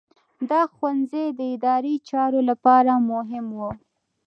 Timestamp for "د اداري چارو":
1.37-2.39